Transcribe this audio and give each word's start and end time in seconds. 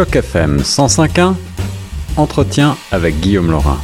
Choc 0.00 0.16
FM 0.16 0.60
105.1, 0.62 1.34
entretien 2.16 2.74
avec 2.90 3.20
Guillaume 3.20 3.50
Laurin. 3.50 3.76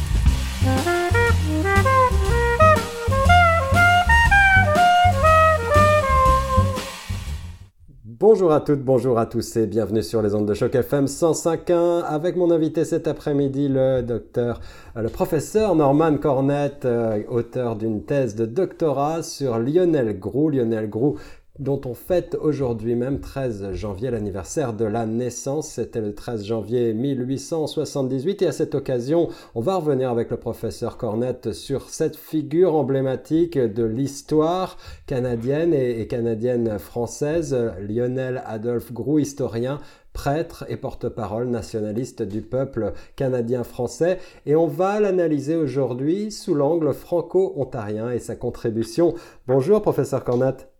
Bonjour 8.19 8.51
à 8.51 8.61
toutes, 8.61 8.81
bonjour 8.81 9.19
à 9.19 9.27
tous 9.27 9.57
et 9.57 9.67
bienvenue 9.67 10.01
sur 10.01 10.23
les 10.23 10.33
ondes 10.33 10.47
de 10.47 10.55
choc 10.55 10.73
FM 10.73 11.05
105.1 11.05 12.01
avec 12.03 12.35
mon 12.35 12.49
invité 12.49 12.83
cet 12.83 13.07
après-midi, 13.07 13.67
le 13.69 14.01
docteur, 14.01 14.59
euh, 14.95 15.03
le 15.03 15.09
professeur 15.09 15.75
Norman 15.75 16.17
Cornette, 16.17 16.85
euh, 16.85 17.21
auteur 17.29 17.75
d'une 17.75 18.03
thèse 18.03 18.33
de 18.35 18.47
doctorat 18.47 19.21
sur 19.21 19.59
Lionel 19.59 20.17
Groux. 20.17 20.49
Lionel 20.49 20.89
Groux 20.89 21.17
dont 21.59 21.81
on 21.85 21.93
fête 21.93 22.35
aujourd'hui 22.39 22.95
même 22.95 23.19
13 23.19 23.73
janvier 23.73 24.11
l'anniversaire 24.11 24.73
de 24.73 24.85
la 24.85 25.05
naissance. 25.05 25.69
C'était 25.69 26.01
le 26.01 26.13
13 26.13 26.45
janvier 26.45 26.93
1878 26.93 28.41
et 28.41 28.47
à 28.47 28.51
cette 28.51 28.75
occasion, 28.75 29.29
on 29.55 29.61
va 29.61 29.75
revenir 29.75 30.09
avec 30.09 30.29
le 30.29 30.37
professeur 30.37 30.97
Cornette 30.97 31.53
sur 31.53 31.89
cette 31.89 32.15
figure 32.15 32.75
emblématique 32.75 33.57
de 33.57 33.83
l'histoire 33.83 34.77
canadienne 35.05 35.73
et, 35.73 36.07
canadienne 36.07 36.79
française, 36.79 37.55
Lionel 37.79 38.43
Adolphe 38.45 38.93
Groux, 38.93 39.19
historien 39.19 39.79
prêtre 40.13 40.65
et 40.67 40.77
porte-parole 40.77 41.47
nationaliste 41.47 42.23
du 42.23 42.41
peuple 42.41 42.93
canadien-français. 43.15 44.17
Et 44.47 44.55
on 44.55 44.65
va 44.65 44.99
l'analyser 44.99 45.55
aujourd'hui 45.55 46.31
sous 46.31 46.55
l'angle 46.55 46.91
franco-ontarien 46.91 48.09
et 48.09 48.17
sa 48.17 48.35
contribution. 48.35 49.13
Bonjour, 49.47 49.79
professeur 49.79 50.23
Cornette. 50.23 50.76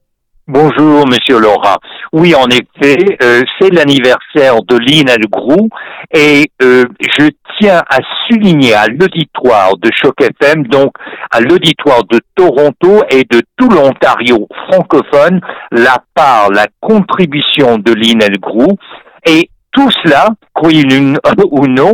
Bonjour, 0.50 1.06
Monsieur 1.06 1.42
Laura. 1.42 1.76
Oui, 2.14 2.34
en 2.34 2.48
effet, 2.48 3.18
euh, 3.22 3.42
c'est 3.60 3.70
l'anniversaire 3.70 4.64
de 4.64 4.78
Lina 4.78 5.16
Grou 5.30 5.68
et 6.14 6.50
euh, 6.62 6.86
je 7.02 7.28
tiens 7.60 7.82
à 7.90 7.98
souligner 8.26 8.74
à 8.74 8.88
l'auditoire 8.88 9.76
de 9.76 9.90
Choc 9.94 10.16
FM, 10.22 10.68
donc 10.68 10.94
à 11.32 11.42
l'auditoire 11.42 12.06
de 12.06 12.22
Toronto 12.34 13.04
et 13.10 13.26
de 13.30 13.42
tout 13.58 13.68
l'Ontario 13.68 14.48
francophone, 14.70 15.42
la 15.74 15.98
part, 16.16 16.50
la 16.50 16.68
contribution 16.80 17.78
de 17.78 17.92
Lina 17.92 18.30
Grou 18.40 18.78
et 19.26 19.50
tout 19.74 19.92
cela, 20.02 20.30
croyez-le 20.54 21.18
ou 21.52 21.68
non, 21.68 21.92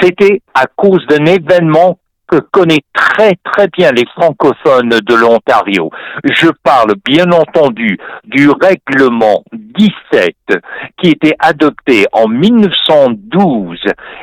c'était 0.00 0.40
à 0.54 0.64
cause 0.74 1.06
d'un 1.06 1.26
événement 1.26 1.98
que 2.30 2.38
connaît 2.38 2.84
très 2.92 3.34
très 3.44 3.68
bien 3.68 3.90
les 3.92 4.06
francophones 4.14 4.88
de 4.88 5.14
l'Ontario. 5.14 5.90
Je 6.24 6.48
parle 6.62 6.94
bien 7.04 7.30
entendu 7.32 7.98
du 8.24 8.48
règlement 8.50 9.42
17 9.52 10.34
qui 10.98 11.10
était 11.10 11.34
adopté 11.38 12.06
en 12.12 12.28
1912 12.28 13.78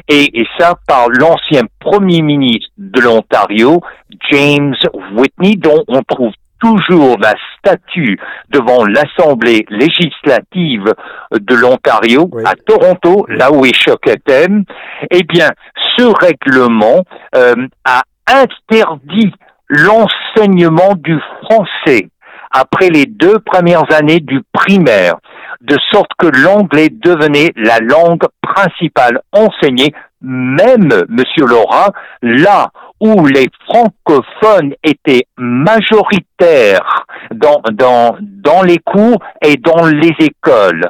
et, 0.07 0.39
et 0.41 0.47
ça 0.57 0.75
par 0.87 1.09
l'ancien 1.09 1.63
premier 1.79 2.21
ministre 2.21 2.69
de 2.77 3.01
l'Ontario, 3.01 3.81
James 4.31 4.75
Whitney, 5.15 5.55
dont 5.55 5.83
on 5.87 6.01
trouve 6.03 6.31
toujours 6.59 7.17
la 7.19 7.33
statue 7.57 8.19
devant 8.49 8.85
l'Assemblée 8.85 9.65
législative 9.69 10.93
de 11.31 11.55
l'Ontario 11.55 12.29
à 12.45 12.55
Toronto, 12.55 13.25
là 13.29 13.51
où 13.51 13.65
est 13.65 13.73
Choc 13.73 14.01
eh 14.07 15.23
bien, 15.23 15.49
ce 15.97 16.03
règlement 16.03 17.03
euh, 17.35 17.55
a 17.85 18.03
interdit 18.27 19.33
l'enseignement 19.69 20.93
du 20.95 21.19
français 21.43 22.09
après 22.51 22.89
les 22.89 23.05
deux 23.05 23.39
premières 23.39 23.91
années 23.93 24.19
du 24.19 24.41
primaire, 24.53 25.15
de 25.61 25.75
sorte 25.91 26.11
que 26.17 26.27
l'anglais 26.27 26.89
devenait 26.89 27.51
la 27.55 27.79
langue 27.79 28.23
principale 28.41 29.21
enseignée, 29.33 29.93
même, 30.21 30.89
monsieur 31.09 31.45
Laura, 31.45 31.91
là 32.21 32.69
où 32.99 33.25
les 33.27 33.47
francophones 33.65 34.73
étaient 34.83 35.25
majoritaires 35.37 37.05
dans, 37.31 37.61
dans, 37.71 38.17
dans 38.21 38.63
les 38.63 38.79
cours 38.79 39.19
et 39.43 39.57
dans 39.57 39.85
les 39.85 40.13
écoles. 40.19 40.89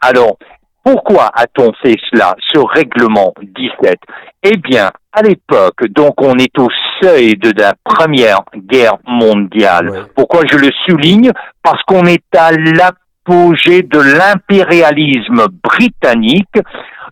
Alors, 0.00 0.36
pourquoi 0.84 1.30
a-t-on 1.34 1.72
fait 1.82 1.96
cela, 2.10 2.34
ce 2.52 2.58
règlement 2.58 3.34
17 3.42 3.96
Eh 4.44 4.56
bien, 4.56 4.90
à 5.12 5.22
l'époque, 5.22 5.86
donc 5.90 6.14
on 6.22 6.38
est 6.38 6.58
au 6.58 6.68
seuil 7.02 7.36
de 7.36 7.52
la 7.60 7.74
Première 7.84 8.40
Guerre 8.56 8.96
mondiale. 9.06 10.06
Pourquoi 10.14 10.42
je 10.50 10.56
le 10.56 10.70
souligne? 10.86 11.32
Parce 11.62 11.82
qu'on 11.82 12.06
est 12.06 12.24
à 12.34 12.52
l'apogée 12.52 13.82
de 13.82 13.98
l'impérialisme 13.98 15.46
britannique. 15.62 16.56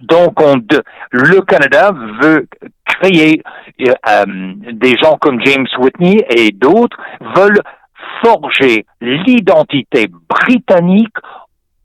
Donc, 0.01 0.41
on 0.41 0.61
le 1.11 1.41
Canada 1.43 1.93
veut 2.23 2.47
créer 2.85 3.43
euh, 3.81 3.93
euh, 4.09 4.25
des 4.73 4.95
gens 5.03 5.17
comme 5.17 5.41
James 5.45 5.67
Whitney 5.79 6.25
et 6.31 6.51
d'autres 6.53 6.97
veulent 7.35 7.63
forger 8.25 8.87
l'identité 9.01 10.09
britannique, 10.29 11.17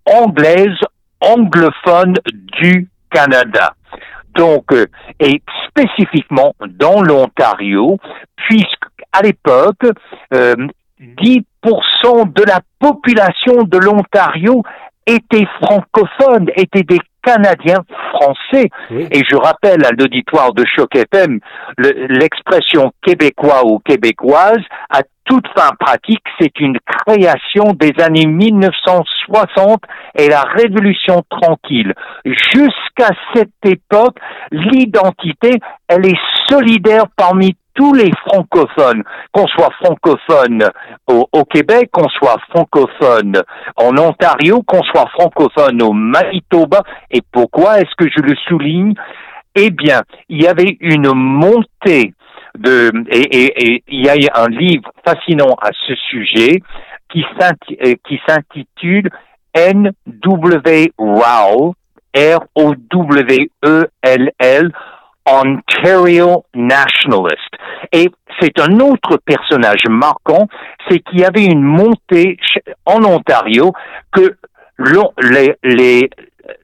anglaise, 0.06 0.78
anglophone 1.20 2.16
du 2.62 2.90
Canada. 3.12 3.74
Donc, 4.36 4.72
euh, 4.72 4.86
et 5.20 5.42
spécifiquement 5.68 6.54
dans 6.68 7.02
l'Ontario, 7.02 7.98
puisque 8.36 8.86
à 9.12 9.22
l'époque, 9.22 9.84
10% 10.32 12.34
de 12.34 12.44
la 12.44 12.62
population 12.80 13.64
de 13.64 13.78
l'Ontario 13.78 14.64
était 15.06 15.48
francophone, 15.62 16.50
était 16.56 16.84
des 16.84 17.00
Canadiens 17.24 17.84
français. 18.14 18.70
Et 18.90 19.22
je 19.30 19.36
rappelle 19.36 19.86
à 19.86 19.92
l'auditoire 19.92 20.54
de 20.54 20.64
Choc 20.66 20.96
FM 20.96 21.40
l'expression 21.78 22.92
québécois 23.06 23.66
ou 23.66 23.80
québécoise 23.80 24.62
à 24.90 25.02
toute 25.26 25.48
fin 25.56 25.70
pratique, 25.80 26.24
c'est 26.40 26.60
une 26.60 26.78
création 26.86 27.74
des 27.80 27.94
années 28.04 28.26
1960 28.26 29.82
et 30.16 30.28
la 30.28 30.42
Révolution 30.42 31.24
tranquille. 31.30 31.94
Jusqu'à 32.26 33.10
cette 33.34 33.50
époque, 33.64 34.18
l'identité, 34.52 35.60
elle 35.88 36.06
est 36.06 36.20
solidaire 36.50 37.06
parmi 37.16 37.56
tous 37.74 37.94
les 37.94 38.12
francophones, 38.26 39.04
qu'on 39.32 39.48
soit 39.48 39.72
francophone 39.84 40.70
au, 41.08 41.44
Québec, 41.46 41.90
qu'on 41.92 42.10
soit 42.10 42.38
francophone 42.50 43.42
en 43.76 43.98
Ontario, 43.98 44.62
qu'on 44.64 44.84
soit 44.84 45.08
francophone 45.10 45.82
au 45.82 45.94
Manitoba. 45.94 46.84
Et 47.10 47.22
pourquoi 47.32 47.80
est-ce 47.80 47.96
que 47.98 48.10
je 48.10 48.22
le 48.22 48.36
souligne? 48.48 48.94
Eh 49.56 49.70
bien, 49.70 50.02
il 50.30 50.42
y 50.42 50.48
avait 50.48 50.78
une 50.80 51.14
montée 51.14 52.14
de 52.58 52.92
et, 53.10 53.84
il 53.88 54.06
y 54.06 54.10
a 54.10 54.42
un 54.42 54.48
livre 54.50 54.92
fascinant 55.06 55.56
à 55.62 55.70
ce 55.88 55.96
sujet 55.96 56.62
qui 57.10 57.26
s'intitule 58.28 59.10
N.W. 59.54 60.94
Rowell, 60.98 61.74
R-O-W-E-L-L, 62.16 62.72
Ontario 65.26 66.44
Nationalist. 66.54 67.50
Et 67.92 68.10
c'est 68.40 68.60
un 68.60 68.80
autre 68.80 69.18
personnage 69.26 69.84
marquant, 69.90 70.48
c'est 70.90 71.00
qu'il 71.00 71.20
y 71.20 71.26
avait 71.26 71.46
une 71.46 71.62
montée 71.62 72.38
en 72.86 73.04
Ontario 73.04 73.74
que 74.12 74.36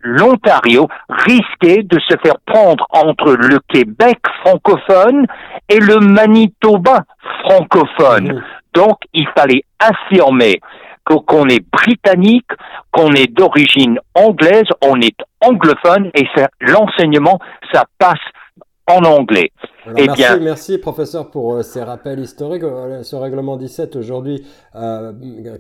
l'Ontario 0.02 0.88
risquait 1.10 1.84
de 1.84 2.00
se 2.00 2.16
faire 2.24 2.38
prendre 2.46 2.88
entre 2.92 3.34
le 3.34 3.60
Québec 3.68 4.18
francophone 4.42 5.28
et 5.70 5.80
le 5.80 6.00
Manitoba 6.00 7.04
francophone. 7.44 8.34
Mmh. 8.34 8.44
Donc, 8.74 8.98
il 9.14 9.28
fallait 9.36 9.64
affirmer 9.80 10.60
qu'on 11.06 11.48
est 11.48 11.66
britannique, 11.72 12.50
qu'on 12.92 13.12
est 13.14 13.32
d'origine 13.32 14.00
anglaise, 14.14 14.66
on 14.84 15.00
est 15.00 15.16
anglophone 15.42 16.12
et 16.14 16.28
l'enseignement, 16.60 17.40
ça 17.72 17.86
passe 17.98 18.20
en 18.88 19.06
anglais. 19.06 19.52
Eh 19.96 20.06
merci, 20.06 20.22
bien, 20.22 20.38
merci 20.40 20.78
professeur 20.78 21.30
pour 21.30 21.54
euh, 21.54 21.62
ces 21.64 21.82
rappels 21.82 22.20
historiques. 22.20 22.64
Euh, 22.64 23.04
ce 23.04 23.16
règlement 23.16 23.58
17 23.58 23.96
aujourd'hui, 23.96 24.44
euh, 24.76 25.14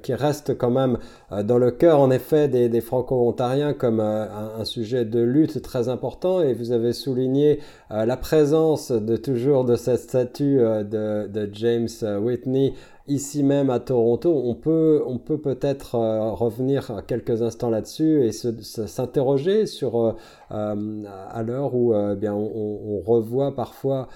qui 0.03 0.13
reste 0.13 0.57
quand 0.57 0.71
même 0.71 0.97
dans 1.43 1.57
le 1.57 1.71
cœur 1.71 1.99
en 1.99 2.11
effet 2.11 2.47
des, 2.47 2.69
des 2.69 2.81
franco-ontariens 2.81 3.73
comme 3.73 3.99
un, 3.99 4.65
sujet 4.65 5.05
de 5.05 5.21
lutte 5.21 5.61
très 5.61 5.89
important. 5.89 6.41
Et 6.41 6.53
vous 6.53 6.71
avez 6.71 6.93
souligné 6.93 7.59
la 7.89 8.17
présence 8.17 8.91
de 8.91 9.15
toujours 9.15 9.65
de 9.65 9.75
cette 9.75 9.99
statue 9.99 10.57
de, 10.57 11.27
de 11.27 11.49
James 11.53 11.87
Whitney 12.21 12.73
ici 13.07 13.43
même 13.43 13.69
à 13.69 13.79
Toronto, 13.79 14.41
on 14.45 14.53
peut 14.53 15.01
on 15.05 15.17
peut 15.17 15.37
peut-être 15.37 15.95
euh, 15.95 16.31
revenir 16.31 17.03
quelques 17.07 17.41
instants 17.41 17.69
là-dessus 17.69 18.25
et 18.25 18.31
s'interroger 18.31 19.65
sur 19.65 20.15
euh, 20.51 21.03
à 21.31 21.43
l'heure 21.43 21.73
où 21.73 21.93
bien 22.15 22.33
on, 22.33 23.01
revoit 23.05 23.55
parfois 23.55 24.07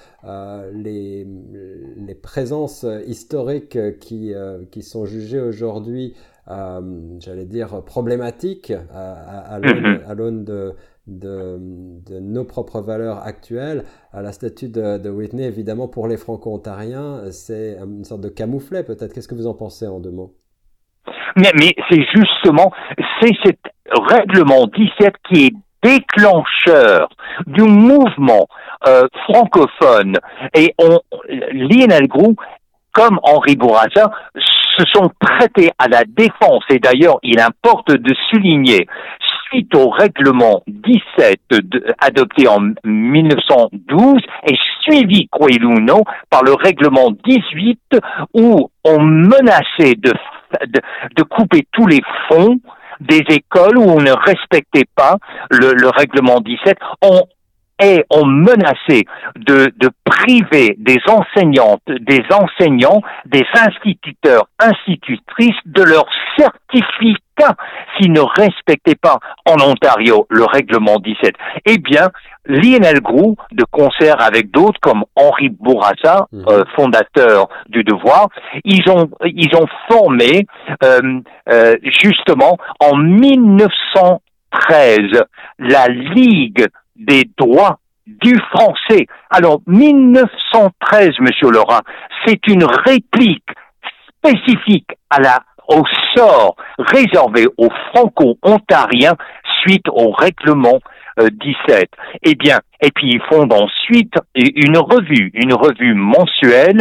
les, 0.73 1.25
les 1.97 2.15
présences 2.15 2.85
historiques 3.07 3.77
qui 3.99 4.33
qui 4.71 4.83
sont 4.83 5.05
jugées 5.05 5.39
aujourd'hui 5.39 6.15
j'allais 7.19 7.45
dire, 7.45 7.83
problématique 7.85 8.73
à, 8.93 9.55
à 9.55 10.13
l'aune 10.13 10.43
de, 10.43 10.75
de, 11.07 11.57
de, 11.59 12.19
nos 12.19 12.45
propres 12.45 12.81
valeurs 12.81 13.19
actuelles. 13.25 13.83
À 14.13 14.21
la 14.21 14.31
statue 14.31 14.69
de, 14.69 14.97
de 14.97 15.09
Whitney, 15.09 15.43
évidemment, 15.43 15.87
pour 15.87 16.07
les 16.07 16.17
franco-ontariens, 16.17 17.31
c'est 17.31 17.77
une 17.79 18.03
sorte 18.03 18.21
de 18.21 18.29
camouflet 18.29 18.83
peut-être. 18.83 19.13
Qu'est-ce 19.13 19.27
que 19.27 19.35
vous 19.35 19.47
en 19.47 19.53
pensez 19.53 19.87
en 19.87 19.99
deux 19.99 20.11
mots? 20.11 20.35
Mais, 21.35 21.51
mais 21.55 21.73
c'est 21.89 22.03
justement, 22.13 22.71
c'est 23.21 23.33
cet 23.43 23.59
règlement 23.89 24.67
17 24.67 25.13
qui 25.29 25.45
est 25.45 25.53
déclencheur 25.83 27.09
du 27.47 27.63
mouvement 27.63 28.47
euh, 28.87 29.07
francophone. 29.25 30.17
Et 30.55 30.73
on, 30.77 30.99
Lionel 31.51 32.07
comme 32.93 33.19
Henri 33.23 33.55
Bourassa, 33.55 34.11
se 34.77 34.83
sont 34.93 35.09
prêtés 35.19 35.71
à 35.77 35.87
la 35.87 36.03
défense. 36.05 36.63
Et 36.69 36.79
d'ailleurs, 36.79 37.19
il 37.23 37.39
importe 37.39 37.91
de 37.91 38.13
souligner 38.29 38.87
suite 39.51 39.75
au 39.75 39.89
règlement 39.89 40.63
17 40.67 41.39
adopté 41.99 42.47
en 42.47 42.59
1912 42.85 44.21
et 44.47 44.55
suivi, 44.81 45.27
croyez-le 45.27 45.67
par 46.29 46.43
le 46.43 46.53
règlement 46.53 47.11
18 47.25 47.79
où 48.33 48.69
on 48.85 48.99
menaçait 48.99 49.95
de, 49.95 50.13
de, 51.15 51.23
couper 51.23 51.67
tous 51.71 51.85
les 51.87 52.01
fonds 52.29 52.59
des 53.01 53.23
écoles 53.29 53.77
où 53.77 53.83
on 53.83 53.99
ne 53.99 54.11
respectait 54.11 54.87
pas 54.95 55.17
le, 55.49 55.73
le 55.73 55.89
règlement 55.89 56.39
17. 56.39 56.77
On, 57.03 57.23
et 57.81 58.05
ont 58.09 58.25
menacé 58.25 59.05
de, 59.35 59.71
de 59.77 59.89
priver 60.05 60.75
des 60.77 60.99
enseignantes, 61.07 61.81
des 61.87 62.23
enseignants, 62.31 63.01
des 63.25 63.45
instituteurs, 63.53 64.47
institutrices 64.59 65.59
de 65.65 65.83
leur 65.83 66.05
certificat 66.37 67.55
s'ils 67.97 68.11
ne 68.11 68.21
respectaient 68.21 68.95
pas 68.95 69.19
en 69.45 69.59
Ontario 69.61 70.25
le 70.29 70.45
règlement 70.45 70.99
17. 70.99 71.33
Eh 71.65 71.79
bien, 71.79 72.11
Lionel 72.45 73.01
Groux, 73.01 73.35
de 73.51 73.65
concert 73.69 74.21
avec 74.21 74.49
d'autres 74.51 74.79
comme 74.81 75.03
Henri 75.15 75.49
Bourassa, 75.49 76.27
mhm. 76.31 76.45
euh, 76.47 76.63
fondateur 76.75 77.49
du 77.69 77.83
Devoir, 77.83 78.29
ils 78.63 78.89
ont 78.89 79.09
ils 79.25 79.53
ont 79.55 79.67
formé 79.89 80.47
euh, 80.83 81.19
euh, 81.49 81.75
justement 81.83 82.57
en 82.79 82.95
1913 82.95 85.23
la 85.59 85.87
Ligue 85.87 86.67
des 87.05 87.23
droits 87.37 87.79
du 88.05 88.37
français. 88.51 89.07
Alors, 89.29 89.61
1913, 89.67 91.11
Monsieur 91.19 91.51
Laurent, 91.51 91.81
c'est 92.25 92.47
une 92.47 92.63
réplique 92.63 93.49
spécifique 94.07 94.89
à 95.09 95.19
la, 95.19 95.39
au 95.67 95.83
sort 96.15 96.55
réservé 96.77 97.47
aux 97.57 97.69
franco-ontariens 97.89 99.15
suite 99.61 99.87
au 99.89 100.11
règlement 100.11 100.79
17. 101.17 101.89
Eh 102.23 102.35
bien, 102.35 102.59
et 102.81 102.91
puis 102.91 103.09
ils 103.11 103.21
fondent 103.29 103.53
ensuite 103.53 104.13
une 104.35 104.77
revue, 104.77 105.31
une 105.33 105.53
revue 105.53 105.93
mensuelle 105.93 106.79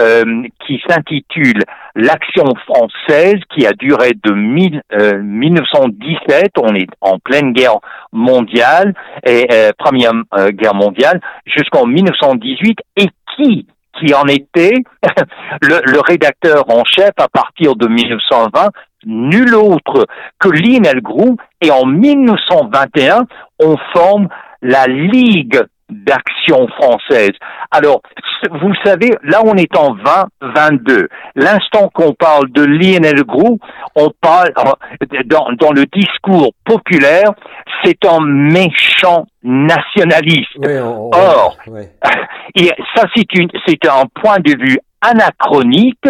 euh, 0.00 0.44
qui 0.66 0.80
s'intitule 0.88 1.64
L'Action 1.96 2.54
française, 2.66 3.40
qui 3.52 3.66
a 3.66 3.72
duré 3.72 4.12
de 4.24 4.32
1917, 4.32 6.30
euh, 6.56 6.62
on 6.62 6.74
est 6.76 6.86
en 7.00 7.18
pleine 7.18 7.52
guerre 7.52 7.80
mondiale, 8.12 8.94
et 9.26 9.48
euh, 9.52 9.72
première 9.76 10.12
guerre 10.52 10.74
mondiale, 10.74 11.20
jusqu'en 11.46 11.86
1918, 11.86 12.78
et 12.96 13.08
qui 13.36 13.66
qui 13.98 14.14
en 14.14 14.26
était 14.28 14.76
le, 15.62 15.80
le, 15.84 16.00
rédacteur 16.00 16.64
en 16.70 16.84
chef 16.84 17.10
à 17.18 17.28
partir 17.28 17.74
de 17.74 17.88
1920, 17.88 18.70
nul 19.06 19.54
autre 19.54 20.06
que 20.38 20.48
Lionel 20.48 21.00
Groux, 21.00 21.36
et 21.60 21.70
en 21.70 21.86
1921, 21.86 23.26
on 23.62 23.76
forme 23.92 24.28
la 24.62 24.86
Ligue 24.86 25.60
d'action 25.90 26.68
française. 26.68 27.32
Alors, 27.70 28.00
vous 28.62 28.72
savez, 28.84 29.10
là 29.22 29.40
on 29.44 29.54
est 29.54 29.76
en 29.76 29.94
2022. 29.94 31.08
L'instant 31.34 31.90
qu'on 31.92 32.14
parle 32.14 32.50
de 32.52 32.64
Lionel 32.64 33.24
Groux, 33.24 33.58
on 33.96 34.10
parle 34.20 34.52
dans, 35.26 35.48
dans 35.58 35.72
le 35.72 35.84
discours 35.86 36.52
populaire, 36.64 37.30
c'est 37.84 38.04
un 38.06 38.20
méchant 38.20 39.26
nationaliste. 39.42 40.56
Or, 41.12 41.56
et 42.54 42.70
ça 42.94 43.04
c'est 43.14 43.88
un 43.88 44.04
point 44.14 44.38
de 44.38 44.56
vue 44.58 44.78
anachronique 45.00 46.06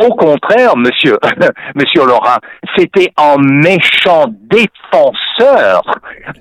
au 0.00 0.14
contraire, 0.14 0.76
monsieur, 0.76 1.18
monsieur 1.74 2.06
Laurent, 2.06 2.38
c'était 2.76 3.12
un 3.16 3.36
méchant 3.38 4.26
défenseur 4.28 5.82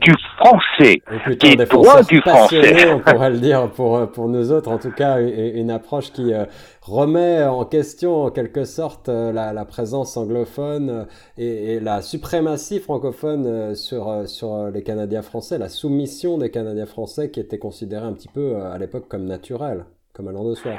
du 0.02 0.14
français, 0.38 1.02
des 1.42 1.56
droits 1.66 2.04
du 2.04 2.22
français. 2.22 2.92
On 2.92 3.00
pourrait 3.00 3.30
le 3.32 3.40
dire 3.40 3.70
pour, 3.72 4.10
pour 4.12 4.30
nous 4.30 4.52
autres, 4.52 4.72
en 4.72 4.78
tout 4.78 4.92
cas, 4.92 5.20
une 5.20 5.72
approche 5.72 6.12
qui 6.12 6.34
euh, 6.34 6.46
remet 6.82 7.44
en 7.44 7.66
question, 7.66 8.24
en 8.26 8.32
quelque 8.32 8.66
sorte, 8.66 9.10
euh, 9.10 9.32
la, 9.32 9.54
la 9.54 9.66
présence 9.66 10.16
anglophone 10.18 10.90
euh, 10.90 11.04
et, 11.38 11.74
et, 11.74 11.80
la 11.80 12.02
suprématie 12.02 12.80
francophone 12.80 13.76
sur, 13.76 14.28
sur 14.28 14.70
les 14.70 14.84
Canadiens 14.84 15.22
français, 15.22 15.58
la 15.58 15.70
soumission 15.70 16.38
des 16.38 16.50
Canadiens 16.50 16.86
français 16.86 17.30
qui 17.30 17.40
était 17.40 17.60
considérée 17.60 18.06
un 18.06 18.14
petit 18.14 18.30
peu 18.30 18.58
à 18.58 18.78
l'époque 18.78 19.08
comme 19.08 19.26
naturelle, 19.26 19.86
comme 20.14 20.28
allant 20.28 20.48
de 20.48 20.56
soi. 20.56 20.74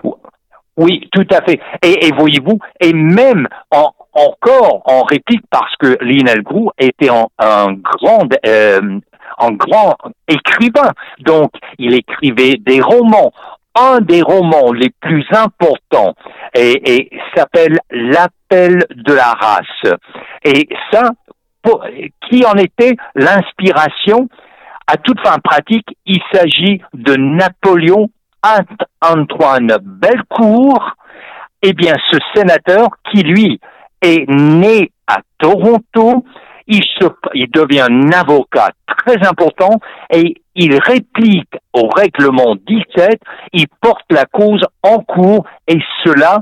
Oui, 0.82 1.08
tout 1.12 1.26
à 1.30 1.40
fait. 1.42 1.60
Et, 1.82 2.06
et 2.06 2.12
voyez-vous, 2.12 2.58
et 2.80 2.92
même 2.92 3.46
en, 3.70 3.90
encore 4.14 4.82
en 4.86 5.02
réplique 5.02 5.44
parce 5.50 5.74
que 5.76 5.98
Lionel 6.00 6.42
Groux 6.42 6.70
était 6.78 7.10
un 7.10 7.72
grand 7.74 8.28
euh, 8.46 9.00
grand 9.52 9.96
écrivain. 10.26 10.90
Donc, 11.20 11.50
il 11.78 11.94
écrivait 11.94 12.56
des 12.58 12.80
romans. 12.80 13.32
Un 13.74 14.00
des 14.00 14.20
romans 14.20 14.72
les 14.72 14.90
plus 15.00 15.24
importants 15.30 16.14
et, 16.54 16.92
et 16.92 17.10
s'appelle 17.34 17.78
L'appel 17.90 18.84
de 18.90 19.12
la 19.12 19.32
race. 19.32 19.94
Et 20.44 20.68
ça, 20.90 21.10
qui 22.28 22.44
en 22.44 22.54
était 22.54 22.96
l'inspiration? 23.14 24.28
À 24.92 24.96
toute 24.96 25.20
fin 25.20 25.38
pratique, 25.38 25.86
il 26.04 26.20
s'agit 26.32 26.82
de 26.94 27.14
Napoléon 27.14 28.10
Antoine 29.02 29.76
Belcourt, 29.82 30.96
eh 31.62 31.72
bien, 31.72 31.94
ce 32.10 32.18
sénateur 32.34 32.88
qui, 33.10 33.22
lui, 33.22 33.60
est 34.00 34.28
né 34.28 34.90
à 35.06 35.18
Toronto, 35.38 36.24
il, 36.66 37.50
devient 37.50 37.86
un 37.90 38.12
avocat 38.12 38.70
très 38.86 39.26
important 39.26 39.80
et 40.10 40.40
il 40.54 40.78
réplique 40.78 41.52
au 41.72 41.88
règlement 41.88 42.54
17, 42.66 43.20
il 43.52 43.66
porte 43.80 44.04
la 44.10 44.24
cause 44.26 44.62
en 44.82 44.98
cours 44.98 45.44
et 45.66 45.78
cela 46.04 46.40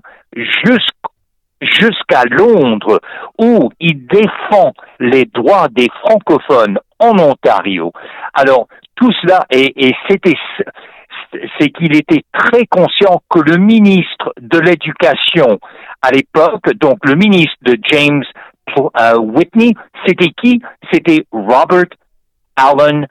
jusqu'à 1.60 2.24
Londres 2.26 3.00
où 3.38 3.70
il 3.80 4.06
défend 4.06 4.72
les 5.00 5.24
droits 5.24 5.68
des 5.70 5.88
francophones 6.02 6.78
en 6.98 7.18
Ontario. 7.18 7.92
Alors 8.34 8.68
tout 8.96 9.12
cela 9.22 9.46
et 9.50 9.94
c'était 10.08 10.36
c'est 11.58 11.70
qu'il 11.70 11.94
était 11.96 12.24
très 12.32 12.66
conscient 12.66 13.22
que 13.28 13.40
le 13.40 13.56
ministre 13.56 14.32
de 14.40 14.58
l'Éducation 14.58 15.58
à 16.02 16.10
l'époque, 16.10 16.72
donc 16.76 16.98
le 17.04 17.14
ministre 17.14 17.56
de 17.62 17.76
James 17.90 18.24
euh, 18.78 19.18
Whitney, 19.18 19.74
c'était 20.06 20.30
qui? 20.30 20.60
C'était 20.92 21.24
Robert 21.32 21.86
Allen 22.56 23.06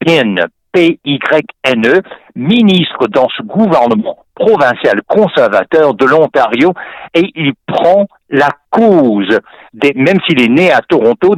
Pyn, 0.00 0.36
P-Y-N-E, 0.72 2.02
ministre 2.34 3.06
dans 3.08 3.28
ce 3.36 3.42
gouvernement 3.42 4.18
provincial 4.34 5.02
conservateur 5.06 5.94
de 5.94 6.06
l'Ontario, 6.06 6.72
et 7.14 7.30
il 7.34 7.52
prend 7.66 8.06
la 8.30 8.48
cause, 8.70 9.38
même 9.94 10.18
s'il 10.26 10.40
est 10.40 10.48
né 10.48 10.72
à 10.72 10.80
Toronto, 10.80 11.34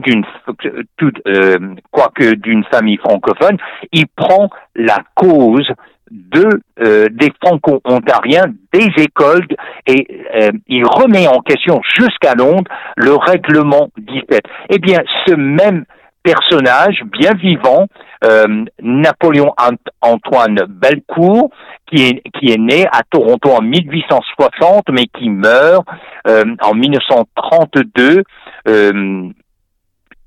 euh, 1.26 1.74
quoique 1.90 2.34
d'une 2.36 2.64
famille 2.64 2.98
francophone, 2.98 3.56
il 3.92 4.06
prend 4.06 4.48
la 4.76 4.98
cause 5.14 5.68
de 6.10 6.48
euh, 6.80 7.06
des 7.10 7.32
franco-ontariens, 7.42 8.46
des 8.72 8.88
écoles, 9.02 9.46
et 9.86 10.06
euh, 10.34 10.50
il 10.68 10.84
remet 10.84 11.26
en 11.26 11.40
question 11.40 11.80
jusqu'à 11.98 12.34
Londres 12.34 12.70
le 12.96 13.14
règlement 13.14 13.88
17. 13.98 14.40
Eh 14.70 14.78
bien, 14.78 14.98
ce 15.26 15.34
même 15.34 15.84
personnage 16.22 17.02
bien 17.12 17.32
vivant, 17.34 17.86
euh, 18.24 18.64
Napoléon 18.80 19.52
Antoine 20.00 20.60
Belcourt, 20.68 21.50
qui 21.86 22.02
est, 22.02 22.22
qui 22.38 22.50
est 22.50 22.58
né 22.58 22.86
à 22.86 23.02
Toronto 23.10 23.50
en 23.50 23.60
1860, 23.60 24.84
mais 24.90 25.04
qui 25.18 25.28
meurt 25.28 25.84
en 26.26 26.74
1932. 26.74 28.22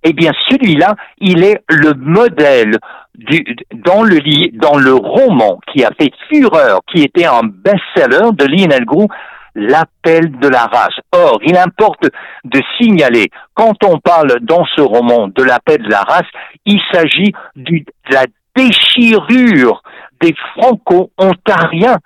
Eh 0.03 0.13
bien, 0.13 0.31
celui-là, 0.49 0.95
il 1.19 1.43
est 1.43 1.61
le 1.69 1.93
modèle 1.93 2.77
dans 3.73 4.03
le 4.03 4.19
dans 4.57 4.77
le 4.77 4.93
roman 4.93 5.59
qui 5.71 5.83
a 5.83 5.89
fait 5.99 6.11
fureur, 6.29 6.81
qui 6.91 7.01
était 7.03 7.25
un 7.25 7.41
best-seller 7.43 8.31
de 8.33 8.45
Lionel 8.45 8.85
Groux, 8.85 9.07
l'appel 9.55 10.37
de 10.39 10.47
la 10.47 10.65
race. 10.65 10.95
Or, 11.11 11.39
il 11.43 11.57
importe 11.57 12.09
de 12.45 12.61
signaler, 12.79 13.29
quand 13.55 13.83
on 13.83 13.99
parle 13.99 14.39
dans 14.41 14.65
ce 14.75 14.81
roman 14.81 15.27
de 15.27 15.43
l'appel 15.43 15.81
de 15.81 15.89
la 15.89 16.01
race, 16.01 16.27
il 16.65 16.79
s'agit 16.91 17.33
de 17.55 17.83
la 18.11 18.25
déchirure 18.55 19.81
des 20.21 20.35
franco-ontariens. 20.55 21.97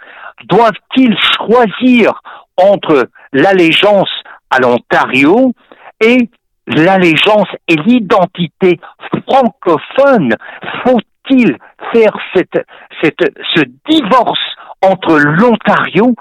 Doivent-ils 0.45 1.15
choisir 1.37 2.21
entre 2.57 3.09
l'allégeance 3.33 4.09
à 4.49 4.59
l'Ontario 4.59 5.53
et 5.99 6.29
l'allégeance 6.67 7.47
et 7.67 7.75
l'identité 7.75 8.79
francophone 9.27 10.35
Faut-il 10.83 11.57
faire 11.93 12.17
cette, 12.35 12.65
cette, 13.01 13.33
ce 13.55 13.63
divorce 13.89 14.39
entre 14.81 15.17
l'Ontario 15.17 16.15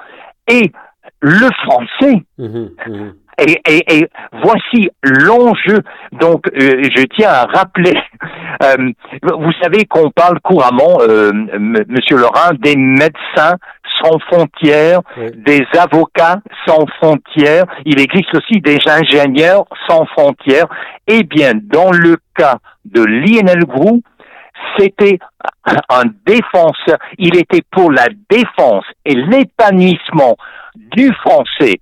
et 0.48 0.72
le 1.20 1.48
français 1.64 2.22
mmh 2.38 2.68
mmh 2.86 3.10
et, 3.46 3.60
et, 3.66 3.98
et, 3.98 4.08
voici 4.42 4.90
l'enjeu. 5.02 5.80
Donc, 6.12 6.46
euh, 6.48 6.82
je 6.94 7.04
tiens 7.16 7.30
à 7.30 7.46
rappeler, 7.46 7.94
euh, 8.62 8.76
vous 9.22 9.52
savez 9.62 9.84
qu'on 9.86 10.10
parle 10.10 10.40
couramment, 10.40 10.98
euh, 11.00 11.32
Monsieur 11.88 12.18
Laurent, 12.18 12.50
des 12.58 12.76
médecins 12.76 13.56
sans 14.02 14.18
frontières, 14.20 15.00
des 15.34 15.66
avocats 15.78 16.40
sans 16.66 16.86
frontières. 16.98 17.64
Il 17.84 18.00
existe 18.00 18.34
aussi 18.34 18.60
des 18.60 18.78
ingénieurs 18.86 19.64
sans 19.88 20.06
frontières. 20.06 20.66
Eh 21.06 21.22
bien, 21.22 21.52
dans 21.54 21.90
le 21.90 22.16
cas 22.36 22.58
de 22.84 23.02
Lionel 23.02 23.64
Groux, 23.64 24.02
c'était 24.78 25.18
un 25.88 26.02
défenseur. 26.26 26.98
Il 27.18 27.36
était 27.36 27.62
pour 27.70 27.90
la 27.90 28.06
défense 28.30 28.84
et 29.04 29.14
l'épanouissement 29.14 30.36
du 30.74 31.12
français 31.22 31.76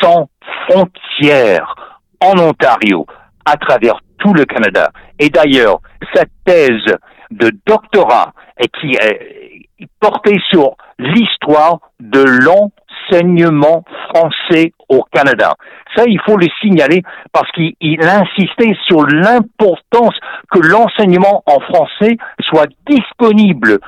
sans 0.00 0.28
frontières 0.68 1.74
en 2.20 2.38
Ontario, 2.38 3.06
à 3.44 3.56
travers 3.56 4.00
tout 4.18 4.32
le 4.32 4.44
Canada. 4.44 4.90
Et 5.18 5.28
d'ailleurs, 5.28 5.80
cette 6.14 6.30
thèse 6.44 6.96
de 7.30 7.50
doctorat 7.66 8.32
qui 8.80 8.94
est 8.94 9.88
portée 10.00 10.40
sur 10.50 10.76
l'histoire 10.98 11.78
de 12.00 12.22
l'enseignement 12.22 13.84
français 14.08 14.72
au 14.88 15.02
Canada. 15.12 15.54
Ça, 15.96 16.04
il 16.06 16.20
faut 16.26 16.36
le 16.36 16.46
signaler 16.60 17.02
parce 17.32 17.50
qu'il 17.52 18.00
insistait 18.00 18.76
sur 18.86 19.06
l'importance 19.06 20.14
que 20.50 20.60
l'enseignement 20.60 21.42
en 21.46 21.60
français 21.60 22.16
soit 22.40 22.68
disponible 22.86 23.78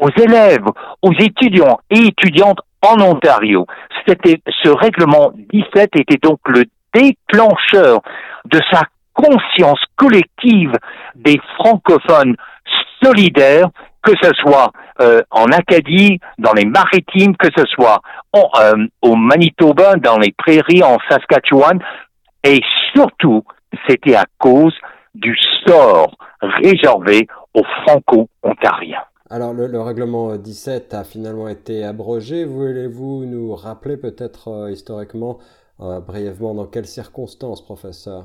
aux 0.00 0.10
élèves, 0.10 0.66
aux 1.02 1.12
étudiants 1.12 1.78
et 1.90 2.06
étudiantes 2.06 2.60
en 2.82 3.00
Ontario. 3.00 3.66
C'était, 4.06 4.40
ce 4.62 4.70
règlement 4.70 5.32
17 5.52 5.90
était 5.96 6.18
donc 6.22 6.38
le 6.46 6.64
déclencheur 6.94 8.00
de 8.44 8.60
sa 8.70 8.82
conscience 9.12 9.80
collective 9.96 10.72
des 11.16 11.40
francophones 11.56 12.36
solidaires, 13.02 13.68
que 14.02 14.12
ce 14.22 14.30
soit 14.34 14.70
euh, 15.00 15.22
en 15.30 15.46
Acadie, 15.46 16.18
dans 16.38 16.52
les 16.52 16.64
maritimes, 16.64 17.36
que 17.36 17.48
ce 17.56 17.64
soit 17.66 18.00
euh, 18.36 18.86
au 19.02 19.16
Manitoba, 19.16 19.96
dans 19.96 20.18
les 20.18 20.32
prairies, 20.32 20.82
en 20.82 20.98
Saskatchewan, 21.08 21.78
et 22.44 22.60
surtout, 22.94 23.44
c'était 23.88 24.14
à 24.14 24.24
cause 24.38 24.74
du 25.14 25.36
sort 25.66 26.16
réservé 26.40 27.26
aux 27.54 27.64
franco-ontariens. 27.82 29.02
Alors 29.30 29.52
le, 29.52 29.80
règlement 29.80 30.36
17 30.36 30.94
a 30.94 31.04
finalement 31.04 31.48
été 31.48 31.84
abrogé. 31.84 32.44
Voulez-vous 32.44 33.26
nous 33.26 33.54
rappeler 33.54 33.98
peut-être 33.98 34.48
euh, 34.48 34.70
historiquement, 34.70 35.38
brièvement, 35.78 36.54
dans 36.54 36.66
quelles 36.66 36.86
circonstances, 36.86 37.62
professeur? 37.62 38.24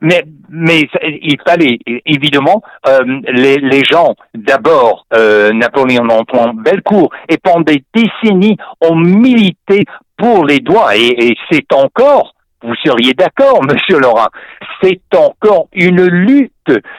Mais, 0.00 0.24
mais 0.48 0.88
il 1.02 1.36
fallait 1.46 1.78
évidemment 2.06 2.62
euh, 2.86 3.00
les, 3.28 3.56
les, 3.56 3.84
gens 3.84 4.14
d'abord 4.34 5.06
euh, 5.14 5.52
Napoléon 5.52 6.08
Antoine 6.08 6.56
Bellecour 6.62 7.10
et 7.28 7.38
pendant 7.38 7.60
des 7.60 7.82
décennies 7.94 8.56
ont 8.80 8.96
milité 8.96 9.84
pour 10.16 10.44
les 10.44 10.60
droits 10.60 10.96
et, 10.96 11.08
et 11.08 11.36
c'est 11.50 11.72
encore 11.72 12.34
vous 12.62 12.74
seriez 12.84 13.12
d'accord, 13.12 13.62
Monsieur 13.70 14.00
Laurent, 14.00 14.28
c'est 14.82 15.00
encore 15.14 15.68
une 15.72 16.04
lutte 16.06 16.52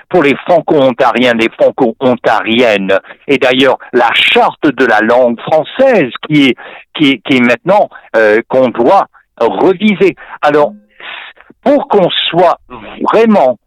pour 0.09 0.23
les 0.23 0.35
franco-ontariens, 0.47 1.33
les 1.33 1.49
franco-ontariennes. 1.49 2.97
Et 3.27 3.37
d'ailleurs, 3.37 3.77
la 3.93 4.09
charte 4.13 4.65
de 4.65 4.85
la 4.85 5.01
langue 5.01 5.39
française 5.41 6.11
qui 6.27 6.47
est, 6.47 6.55
qui 6.95 7.11
est, 7.11 7.21
qui 7.25 7.37
est 7.37 7.41
maintenant 7.41 7.89
euh, 8.15 8.41
qu'on 8.47 8.69
doit 8.69 9.07
reviser. 9.39 10.15
Alors, 10.41 10.73
pour 11.63 11.87
qu'on 11.87 12.09
soit 12.29 12.59
vraiment 13.13 13.57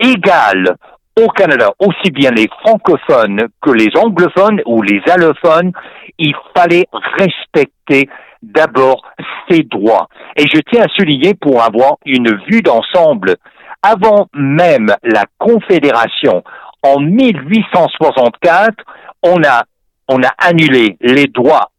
égal 0.00 0.76
au 1.18 1.28
Canada, 1.28 1.70
aussi 1.80 2.10
bien 2.10 2.30
les 2.30 2.48
francophones 2.60 3.48
que 3.60 3.70
les 3.70 3.88
anglophones 3.96 4.60
ou 4.66 4.82
les 4.82 5.00
allophones, 5.10 5.72
il 6.18 6.34
fallait 6.56 6.86
respecter 7.18 8.08
d'abord 8.42 9.02
ses 9.50 9.62
droits. 9.64 10.08
Et 10.36 10.42
je 10.42 10.60
tiens 10.70 10.84
à 10.84 10.94
souligner 10.96 11.34
pour 11.34 11.62
avoir 11.62 11.96
une 12.06 12.38
vue 12.48 12.62
d'ensemble, 12.62 13.36
avant 13.82 14.28
même 14.32 14.94
la 15.02 15.24
Confédération, 15.38 16.42
en 16.82 17.00
1864, 17.00 18.76
on 19.24 19.42
a, 19.42 19.64
on 20.08 20.22
a 20.22 20.30
annulé 20.38 20.96
les 21.00 21.26
droits 21.26 21.70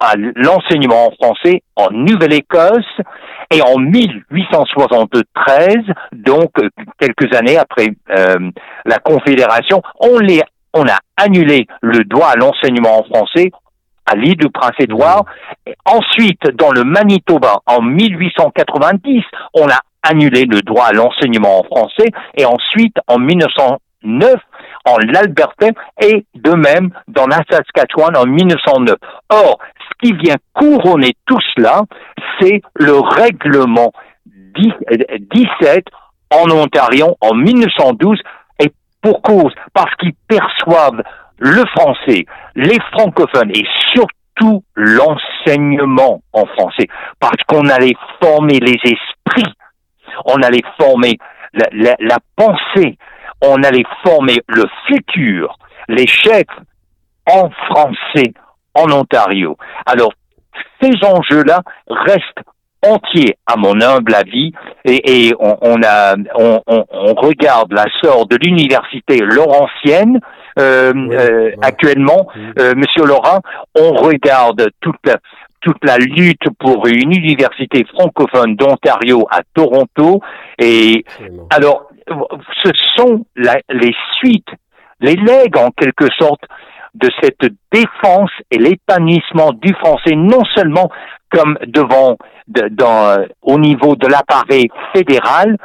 à 0.00 0.14
l'enseignement 0.16 1.06
en 1.06 1.10
français 1.12 1.62
en 1.76 1.90
Nouvelle-Écosse 1.90 2.84
et 3.52 3.62
en 3.62 3.78
1873, 3.78 5.76
donc 6.12 6.50
euh, 6.58 6.68
quelques 6.98 7.34
années 7.34 7.58
après 7.58 7.88
euh, 8.10 8.50
la 8.84 8.98
Confédération, 8.98 9.82
on, 9.98 10.18
les, 10.18 10.42
on 10.72 10.84
a 10.84 10.98
annulé 11.16 11.66
le 11.82 12.04
droit 12.04 12.28
à 12.28 12.36
l'enseignement 12.36 13.00
en 13.00 13.04
français 13.04 13.50
à 14.06 14.16
l'île 14.16 14.36
du 14.36 14.50
Prince-Édouard. 14.50 15.24
Ensuite, 15.84 16.42
dans 16.54 16.72
le 16.72 16.84
Manitoba, 16.84 17.60
en 17.66 17.80
1890, 17.80 19.22
on 19.54 19.68
a 19.68 19.78
annulé 20.02 20.46
le 20.46 20.62
droit 20.62 20.86
à 20.86 20.92
l'enseignement 20.92 21.60
en 21.60 21.64
français 21.64 22.10
et 22.36 22.44
ensuite, 22.44 22.96
en 23.06 23.18
1909, 23.18 24.34
en 24.84 24.96
l'Alberta 24.98 25.68
et 26.00 26.24
de 26.34 26.52
même 26.52 26.90
dans 27.08 27.26
la 27.26 27.40
Saskatchewan 27.50 28.16
en 28.16 28.26
1909. 28.26 28.96
Or, 29.30 29.58
ce 29.78 30.06
qui 30.08 30.14
vient 30.14 30.36
couronner 30.54 31.12
tout 31.26 31.40
cela, 31.54 31.82
c'est 32.40 32.62
le 32.74 32.98
règlement 32.98 33.92
17 34.56 35.84
en 36.30 36.50
Ontario 36.50 37.16
en 37.20 37.34
1912 37.34 38.18
et 38.60 38.72
pour 39.02 39.22
cause, 39.22 39.52
parce 39.74 39.94
qu'ils 39.96 40.14
perçoivent 40.28 41.02
le 41.38 41.64
français, 41.76 42.24
les 42.54 42.78
francophones 42.92 43.50
et 43.54 43.66
surtout 43.92 44.62
l'enseignement 44.74 46.22
en 46.32 46.46
français, 46.46 46.86
parce 47.18 47.42
qu'on 47.46 47.68
allait 47.68 47.96
former 48.22 48.58
les 48.60 48.78
esprits, 48.84 49.52
on 50.26 50.42
allait 50.42 50.62
former 50.78 51.18
la, 51.52 51.96
la 51.98 52.18
pensée, 52.36 52.96
on 53.42 53.62
allait 53.62 53.84
former 54.04 54.40
le 54.48 54.64
futur, 54.86 55.56
les 55.88 56.06
chefs 56.06 56.44
en 57.26 57.50
français 57.50 58.32
en 58.74 58.90
Ontario. 58.90 59.56
Alors, 59.86 60.12
ces 60.80 60.92
enjeux-là 61.04 61.60
restent 61.88 62.44
entiers 62.82 63.36
à 63.46 63.56
mon 63.56 63.80
humble 63.80 64.14
avis 64.14 64.52
et, 64.84 65.32
on, 65.38 65.82
a 65.82 66.14
on, 66.34 67.14
regarde 67.14 67.72
la 67.72 67.84
sort 68.02 68.26
de 68.26 68.36
l'université 68.36 69.18
Laurentienne 69.18 70.18
euh, 70.58 70.92
euh, 70.94 71.50
actuellement, 71.62 72.26
euh, 72.58 72.74
Monsieur 72.74 73.04
Laurent, 73.04 73.40
on 73.78 73.92
regarde 73.92 74.70
toute 74.80 74.96
la, 75.04 75.16
toute 75.60 75.82
la 75.84 75.98
lutte 75.98 76.48
pour 76.58 76.86
une 76.86 77.12
université 77.12 77.84
francophone 77.84 78.56
d'Ontario 78.56 79.26
à 79.30 79.40
Toronto 79.54 80.20
et 80.58 81.04
alors 81.50 81.89
ce 82.62 82.70
sont 82.96 83.24
les 83.36 83.94
suites, 84.16 84.48
les 85.00 85.16
legs 85.16 85.56
en 85.56 85.70
quelque 85.70 86.06
sorte 86.18 86.42
de 86.94 87.08
cette 87.22 87.52
défense 87.72 88.30
et 88.50 88.58
l'épanouissement 88.58 89.52
du 89.52 89.72
français, 89.74 90.14
non 90.16 90.44
seulement 90.54 90.90
comme 91.30 91.56
devant, 91.66 92.16
au 93.42 93.58
niveau 93.58 93.94
de 93.94 94.08
l'appareil 94.08 94.68
fédéral, 94.94 95.56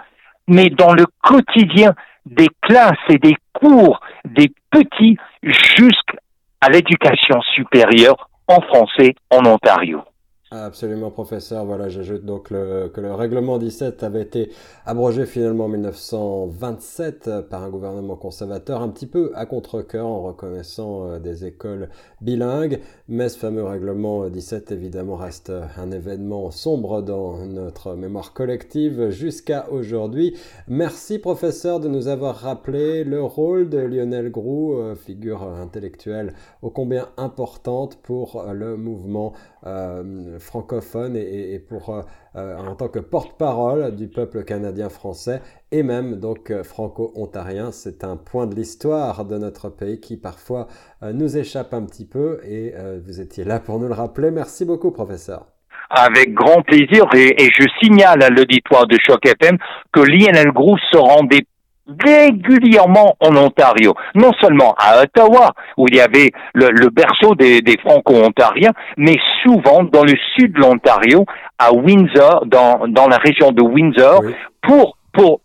mais 0.48 0.70
dans 0.70 0.94
le 0.94 1.06
quotidien 1.24 1.94
des 2.26 2.50
classes 2.62 2.94
et 3.10 3.18
des 3.18 3.36
cours 3.54 4.00
des 4.26 4.52
petits 4.70 5.18
jusqu'à 5.42 6.70
l'éducation 6.72 7.42
supérieure 7.56 8.30
en 8.48 8.62
français 8.62 9.16
en 9.32 9.46
Ontario. 9.46 10.04
Absolument, 10.52 11.10
professeur. 11.10 11.66
Voilà, 11.66 11.90
j'ajoute 11.90 12.24
donc 12.24 12.50
que 12.50 13.02
le 13.02 13.14
règlement 13.16 13.58
17 13.58 14.04
avait 14.04 14.22
été 14.22 14.52
abrogé 14.86 15.26
finalement 15.26 15.66
en 15.66 15.70
1927 15.70 17.50
par 17.50 17.64
un 17.64 17.70
gouvernement 17.70 18.16
conservateur, 18.16 18.84
un 18.84 18.90
petit 18.90 19.08
peu 19.08 19.32
à 19.34 19.48
contre-coeur 19.48 20.06
en 20.06 20.22
reconnaissant 20.22 21.08
euh, 21.08 21.20
des 21.20 21.46
écoles 21.46 21.90
bilingues. 22.22 22.80
Mais 23.08 23.30
ce 23.30 23.40
fameux 23.40 23.64
règlement 23.64 24.30
17, 24.30 24.72
évidemment, 24.72 25.16
reste 25.16 25.52
un 25.78 25.92
événement 25.92 26.52
sombre 26.52 27.02
dans 27.02 27.44
notre 27.48 27.96
mémoire 27.96 28.32
collective 28.34 29.10
jusqu'à 29.10 29.68
aujourd'hui. 29.72 30.38
Merci, 30.68 31.18
professeur, 31.18 31.80
de 31.80 31.88
nous 31.88 32.08
avoir 32.08 32.36
rappelé 32.36 33.04
le 33.04 33.24
rôle 33.24 33.68
de 33.68 33.80
Lionel 33.80 34.30
Groux, 34.30 34.76
euh, 34.76 34.94
figure 34.94 35.42
intellectuelle 35.42 36.34
ô 36.62 36.70
combien 36.70 37.10
importante 37.18 37.98
pour 38.04 38.46
le 38.54 38.78
mouvement 38.78 39.34
euh, 39.68 40.38
francophone 40.40 41.16
et, 41.16 41.58
pour 41.58 41.90
euh, 41.90 42.02
euh, 42.36 42.56
en 42.58 42.76
tant 42.76 42.88
que 42.88 43.00
porte-parole 43.00 43.96
du 43.96 44.08
peuple 44.08 44.44
canadien 44.44 44.90
français 44.90 45.42
et 45.72 45.82
même 45.82 46.20
donc 46.20 46.54
franco-ontarien. 46.62 47.72
C'est 47.72 48.04
un 48.04 48.16
point 48.16 48.46
de 48.46 48.54
l'histoire 48.54 49.26
de 49.26 49.38
notre 49.38 49.70
pays 49.70 50.00
qui 50.00 50.18
parfois 50.18 50.68
nous 51.02 51.38
échappe 51.38 51.74
un 51.74 51.84
petit 51.84 52.06
peu 52.06 52.40
et 52.44 52.74
vous 53.04 53.20
étiez 53.22 53.44
là 53.44 53.60
pour 53.60 53.80
nous 53.80 53.88
le 53.88 53.94
rappeler. 53.94 54.32
Merci 54.32 54.66
beaucoup, 54.66 54.92
professeur. 54.92 55.48
Avec 55.90 56.34
grand 56.34 56.62
plaisir 56.62 57.06
et, 57.14 57.36
je 57.38 57.66
signale 57.82 58.22
à 58.24 58.30
l'auditoire 58.30 58.88
de 58.88 58.98
Choc 59.02 59.26
FM 59.26 59.58
que 59.92 60.02
l'INL 60.02 60.52
Group 60.52 60.78
se 60.92 60.98
rendait 60.98 61.46
régulièrement 61.88 63.16
en 63.20 63.36
Ontario, 63.36 63.94
non 64.16 64.32
seulement 64.42 64.74
à 64.78 65.04
Ottawa, 65.04 65.54
où 65.78 65.86
il 65.88 65.96
y 65.96 66.02
avait 66.02 66.32
le, 66.54 66.90
berceau 66.90 67.36
des, 67.36 67.62
Franco-Ontariens, 67.82 68.74
mais 68.98 69.18
souvent 69.44 69.84
dans 69.84 70.04
le 70.04 70.14
sud 70.36 70.54
de 70.54 70.60
l'Ontario, 70.60 71.26
à 71.60 71.74
Windsor, 71.74 72.46
dans, 72.48 72.88
dans 72.88 73.08
la 73.08 73.18
région 73.18 73.52
de 73.52 73.62
Windsor, 73.62 74.22
pour, 74.62 74.98
pour, 75.14 75.42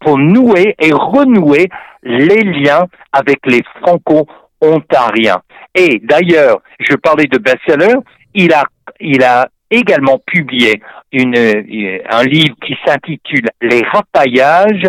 pour 0.00 0.18
nouer 0.18 0.74
et 0.78 0.92
renouer 0.92 1.68
les 2.04 2.42
liens 2.42 2.86
avec 3.12 3.38
les 3.46 3.62
Franco-Ontariens. 3.80 5.42
Et 5.74 6.00
d'ailleurs, 6.02 6.60
je 6.78 6.94
parlais 6.96 7.26
de 7.26 7.38
best-seller, 7.38 7.96
il 8.34 8.52
a, 8.52 8.64
il 9.00 9.22
a 9.22 9.48
également 9.70 10.18
publié 10.26 10.82
une, 11.12 11.36
un 11.36 12.24
livre 12.24 12.54
qui 12.64 12.76
s'intitule 12.84 13.48
Les 13.60 13.82
rapaillages 13.90 14.86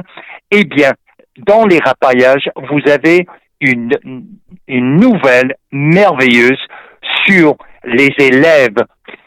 eh 0.55 0.63
bien, 0.65 0.91
dans 1.37 1.65
les 1.65 1.79
rapaillages, 1.79 2.49
vous 2.55 2.91
avez 2.91 3.25
une, 3.59 3.91
une 4.67 4.97
nouvelle 4.97 5.55
merveilleuse 5.71 6.59
sur 7.25 7.55
les 7.83 8.13
élèves 8.19 8.77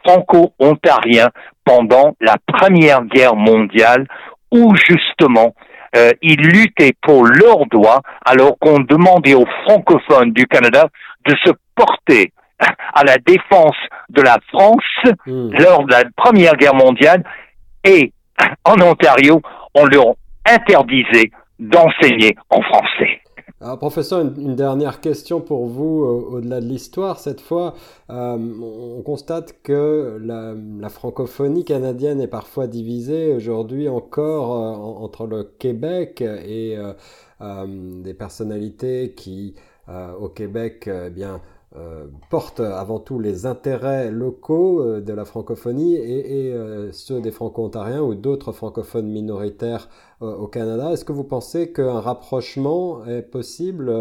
franco-ontariens 0.04 1.30
pendant 1.64 2.14
la 2.20 2.36
Première 2.46 3.02
Guerre 3.04 3.34
mondiale, 3.34 4.06
où 4.52 4.72
justement 4.76 5.54
euh, 5.96 6.12
ils 6.22 6.40
luttaient 6.40 6.94
pour 7.02 7.24
leurs 7.24 7.66
droits, 7.66 8.02
alors 8.24 8.56
qu'on 8.60 8.78
demandait 8.78 9.34
aux 9.34 9.46
francophones 9.64 10.32
du 10.32 10.46
Canada 10.46 10.86
de 11.26 11.34
se 11.44 11.50
porter 11.74 12.32
à 12.94 13.02
la 13.04 13.18
défense 13.18 13.76
de 14.10 14.22
la 14.22 14.38
France 14.48 15.14
hmm. 15.26 15.50
lors 15.58 15.84
de 15.84 15.90
la 15.90 16.04
Première 16.16 16.54
Guerre 16.54 16.74
mondiale. 16.74 17.24
Et 17.84 18.12
en 18.64 18.80
Ontario, 18.80 19.42
on 19.74 19.86
leur 19.86 20.14
interdisait 20.48 21.30
d'enseigner 21.58 22.34
en 22.50 22.60
français. 22.62 23.20
Alors, 23.62 23.78
professeur, 23.78 24.20
une, 24.20 24.54
dernière 24.54 25.00
question 25.00 25.40
pour 25.40 25.66
vous, 25.66 26.04
euh, 26.04 26.36
au-delà 26.36 26.60
de 26.60 26.66
l'histoire, 26.66 27.18
cette 27.18 27.40
fois. 27.40 27.74
Euh, 28.10 28.36
on 28.36 29.00
constate 29.02 29.62
que 29.62 30.18
la, 30.22 30.88
francophonie 30.90 31.64
canadienne 31.64 32.20
est 32.20 32.28
parfois 32.28 32.66
divisée 32.66 33.34
aujourd'hui 33.34 33.88
encore 33.88 34.52
euh, 34.52 35.02
entre 35.02 35.26
le 35.26 35.44
Québec 35.58 36.20
et 36.20 36.76
des 37.40 38.14
personnalités 38.14 39.14
qui, 39.14 39.54
au 40.20 40.28
Québec, 40.28 40.88
eh 40.88 41.10
bien, 41.10 41.40
euh, 41.78 42.06
porte 42.30 42.60
avant 42.60 43.00
tout 43.00 43.18
les 43.18 43.44
intérêts 43.44 44.10
locaux 44.10 44.80
euh, 44.80 45.00
de 45.02 45.12
la 45.12 45.26
francophonie 45.26 45.96
et, 45.96 46.50
euh, 46.54 46.90
ceux 46.92 47.20
des 47.20 47.30
franco-ontariens 47.30 48.00
ou 48.00 48.14
d'autres 48.14 48.52
francophones 48.52 49.08
minoritaires 49.08 49.88
au 50.22 50.46
Canada. 50.46 50.92
Est-ce 50.92 51.04
que 51.04 51.12
vous 51.12 51.24
pensez 51.24 51.72
qu'un 51.72 52.00
rapprochement 52.00 53.04
est 53.04 53.20
possible? 53.20 53.92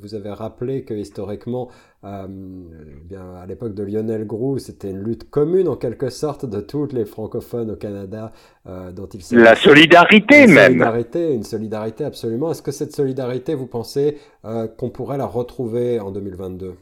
Vous 0.00 0.14
avez 0.14 0.30
rappelé 0.30 0.84
que 0.84 0.94
historiquement, 0.94 1.70
bien, 2.04 3.34
à 3.34 3.46
l'époque 3.48 3.74
de 3.74 3.82
Lionel 3.82 4.28
Groux, 4.28 4.58
c'était 4.58 4.92
une 4.92 5.00
lutte 5.00 5.28
commune 5.28 5.66
en 5.66 5.74
quelque 5.74 6.08
sorte 6.08 6.46
de 6.46 6.60
tous 6.60 6.92
les 6.92 7.04
francophones 7.04 7.72
au 7.72 7.76
Canada 7.76 8.30
dont 8.64 9.08
il 9.12 9.22
s'agit. 9.24 9.42
La 9.42 9.56
solidarité 9.56 10.44
une 10.44 10.52
même. 10.52 10.74
Solidarité, 10.74 11.34
une 11.34 11.42
solidarité 11.42 12.04
absolument. 12.04 12.52
Est-ce 12.52 12.62
que 12.62 12.70
cette 12.70 12.94
solidarité, 12.94 13.56
vous 13.56 13.66
pensez 13.66 14.18
qu'on 14.78 14.90
pourrait 14.90 15.18
la 15.18 15.26
retrouver 15.26 15.98
en 15.98 16.12
2022 16.12 16.76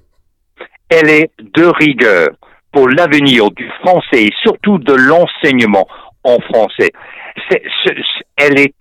elle 0.94 1.10
est 1.10 1.30
de 1.38 1.64
rigueur 1.64 2.28
pour 2.72 2.88
l'avenir 2.88 3.50
du 3.50 3.68
français 3.80 4.24
et 4.24 4.32
surtout 4.42 4.78
de 4.78 4.94
l'enseignement 4.94 5.86
en 6.24 6.38
français. 6.40 6.90
elle 8.36 8.58
est 8.58 8.74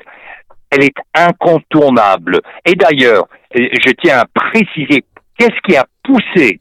elle 0.72 0.86
est 0.86 0.96
incontournable. 1.14 2.40
Et 2.66 2.74
d'ailleurs, 2.74 3.28
je 3.54 3.92
tiens 4.04 4.22
à 4.22 4.26
préciser 4.34 5.04
qu'est-ce 5.38 5.62
qui 5.68 5.76
a 5.76 5.86
poussé, 6.04 6.60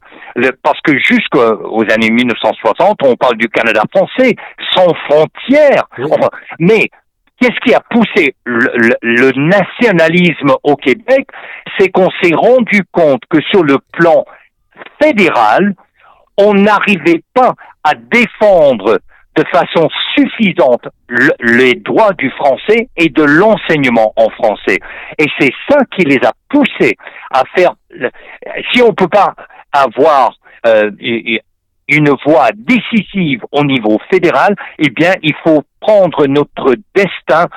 parce 0.61 0.79
que 0.81 0.93
jusqu'aux 0.99 1.83
années 1.91 2.11
1960, 2.11 2.97
on 3.03 3.15
parle 3.15 3.37
du 3.37 3.49
Canada 3.49 3.81
français 3.91 4.35
sans 4.71 4.93
frontières. 5.09 5.85
mais 6.59 6.89
qu'est-ce 7.41 7.59
qui 7.65 7.73
a 7.73 7.81
poussé 7.89 8.35
le 8.45 9.31
nationalisme 9.35 10.53
au 10.63 10.75
Québec? 10.75 11.27
C'est 11.79 11.89
qu'on 11.89 12.09
s'est 12.21 12.35
rendu 12.35 12.83
compte 12.91 13.23
que 13.29 13.41
sur 13.51 13.63
le 13.63 13.77
plan 13.93 14.23
fédéral, 15.03 15.75
on 16.37 16.53
n'arrivait 16.53 17.23
pas 17.33 17.53
à 17.83 17.93
défendre 17.95 18.99
de 19.35 19.43
façon 19.51 19.89
suffisante 20.15 20.87
les 21.39 21.73
droits 21.73 22.13
du 22.13 22.29
français 22.31 22.87
et 22.95 23.09
de 23.09 23.23
l'enseignement 23.23 24.13
en 24.15 24.29
français. 24.29 24.79
Et 25.17 25.25
c'est 25.39 25.51
ça 25.69 25.79
qui 25.95 26.05
les 26.05 26.19
a 26.23 26.31
poussés 26.49 26.95
à 27.31 27.43
faire. 27.55 27.73
Si 28.71 28.81
on 28.81 28.89
ne 28.89 28.93
peut 28.93 29.07
pas 29.07 29.33
avoir 29.71 30.35
euh, 30.67 30.91
une 31.87 32.09
voix 32.25 32.49
décisive 32.55 33.43
au 33.51 33.63
niveau 33.63 33.99
fédéral, 34.11 34.55
eh 34.77 34.89
bien, 34.89 35.13
il 35.23 35.33
faut 35.43 35.63
prendre 35.79 36.27
notre 36.27 36.75
destin 36.95 37.47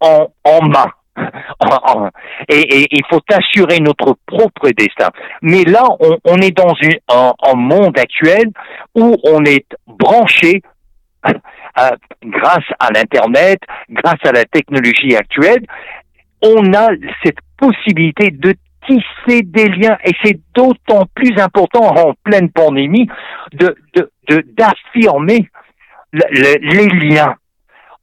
en 0.00 0.62
main. 0.68 0.90
et, 2.48 2.86
il 2.90 3.02
faut 3.08 3.20
assurer 3.30 3.80
notre 3.80 4.16
propre 4.26 4.70
destin. 4.70 5.10
Mais 5.42 5.64
là, 5.64 5.84
on, 6.24 6.36
est 6.38 6.56
dans 6.56 6.74
un, 7.08 7.54
monde 7.54 7.98
actuel 7.98 8.50
où 8.94 9.16
on 9.24 9.44
est 9.44 9.66
branché 9.86 10.62
euh, 11.26 11.90
grâce 12.24 12.64
à 12.78 12.90
l'Internet, 12.92 13.60
grâce 13.90 14.24
à 14.24 14.32
la 14.32 14.44
technologie 14.44 15.16
actuelle, 15.16 15.64
on 16.42 16.72
a 16.74 16.88
cette 17.22 17.38
possibilité 17.56 18.30
de 18.30 18.54
tisser 18.86 19.42
des 19.42 19.68
liens 19.68 19.96
et 20.04 20.12
c'est 20.22 20.38
d'autant 20.54 21.06
plus 21.14 21.38
important 21.40 21.86
en 21.86 22.12
pleine 22.22 22.50
pandémie 22.50 23.08
de 23.52 23.74
d'affirmer 24.56 25.48
les 26.12 26.88
liens 26.88 27.34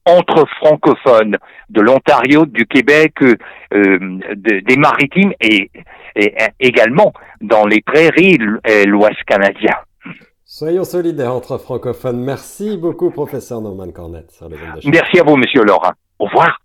entre 0.05 0.45
francophones 0.59 1.37
de 1.69 1.81
l'Ontario, 1.81 2.45
du 2.45 2.65
Québec, 2.65 3.13
euh, 3.21 4.19
des 4.35 4.77
Maritimes 4.77 5.33
et, 5.39 5.69
également 6.59 7.13
dans 7.39 7.65
les 7.65 7.81
prairies 7.81 8.37
et 8.65 8.85
l'Ouest 8.85 9.23
canadien. 9.25 9.75
Soyons 10.43 10.83
solidaires 10.83 11.33
entre 11.33 11.57
francophones. 11.57 12.21
Merci 12.21 12.77
beaucoup, 12.77 13.11
professeur 13.11 13.61
Norman 13.61 13.91
Cornette. 13.91 14.37
Merci 14.85 15.19
à 15.19 15.23
vous, 15.23 15.37
monsieur 15.37 15.63
Laurent. 15.63 15.93
Au 16.19 16.25
revoir. 16.25 16.59